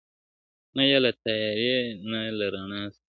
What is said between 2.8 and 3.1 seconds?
سره-